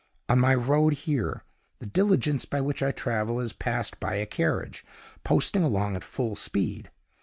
On 0.29 0.39
my 0.39 0.55
road 0.55 0.93
here, 1.05 1.43
the 1.77 1.85
diligence 1.85 2.43
by 2.43 2.59
which 2.59 2.81
I 2.81 2.91
travel 2.91 3.39
is 3.39 3.53
passed 3.53 3.99
by 3.99 4.15
a 4.15 4.25
carriage, 4.25 4.83
posting 5.23 5.61
along 5.61 5.95
at 5.95 6.03
full 6.03 6.35
speed. 6.35 6.89